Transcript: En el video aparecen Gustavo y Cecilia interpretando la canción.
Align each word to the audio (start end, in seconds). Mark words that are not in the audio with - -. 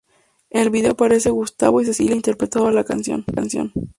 En 0.49 0.61
el 0.63 0.71
video 0.71 0.93
aparecen 0.93 1.33
Gustavo 1.33 1.79
y 1.79 1.85
Cecilia 1.85 2.15
interpretando 2.15 2.71
la 2.71 2.83
canción. 2.83 3.23